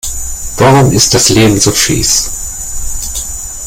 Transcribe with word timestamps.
Warum 0.57 0.91
ist 0.93 1.13
das 1.13 1.29
Leben 1.29 1.59
so 1.59 1.69
fieß? 1.69 2.31